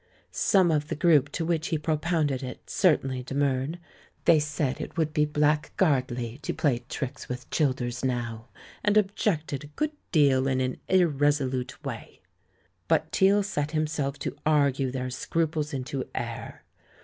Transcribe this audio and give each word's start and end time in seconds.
Some 0.31 0.71
of 0.71 0.87
the 0.87 0.95
group 0.95 1.31
to 1.33 1.45
which 1.45 1.67
he 1.67 1.77
propounded 1.77 2.41
it 2.41 2.67
certainly 2.67 3.21
demurred. 3.21 3.77
They 4.25 4.39
said 4.39 4.81
it 4.81 4.97
would 4.97 5.13
be 5.13 5.25
black 5.25 5.77
guardly 5.77 6.39
to 6.39 6.55
play 6.55 6.83
tricks 6.89 7.29
with 7.29 7.47
Childers 7.51 8.03
now 8.03 8.47
and 8.83 8.97
ob 8.97 9.13
jected 9.15 9.63
a 9.63 9.67
good 9.75 9.91
deal 10.11 10.47
in 10.47 10.59
an 10.59 10.77
irresolute 10.89 11.83
way. 11.85 12.19
But 12.87 13.11
Teale 13.11 13.43
set 13.43 13.73
himself 13.73 14.17
to 14.21 14.35
argue 14.43 14.89
their 14.89 15.11
scruples 15.11 15.71
into 15.71 16.09
air. 16.15 16.63